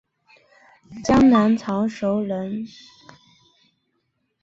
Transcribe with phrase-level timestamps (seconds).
[1.03, 2.65] 江南常熟人。